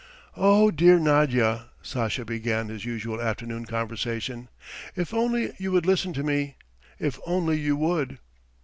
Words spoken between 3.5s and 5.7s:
conversation, "if only